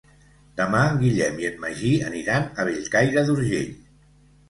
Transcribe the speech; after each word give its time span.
Demà 0.61 0.79
en 0.93 0.97
Guillem 1.01 1.37
i 1.45 1.49
en 1.51 1.61
Magí 1.67 1.93
aniran 2.09 2.51
a 2.65 2.69
Bellcaire 2.73 3.29
d'Urgell. 3.33 3.73